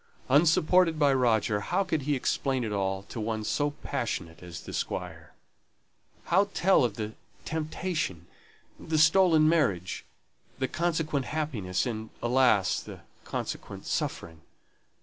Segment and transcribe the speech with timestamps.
[0.29, 4.73] Unsupported by Roger, how could he explain it all to one so passionate as the
[4.73, 5.35] Squire?
[6.23, 7.13] how tell of the
[7.45, 8.25] temptation,
[8.79, 10.03] the stolen marriage,
[10.57, 12.79] the consequent happiness, and alas!
[12.79, 14.41] the consequent suffering?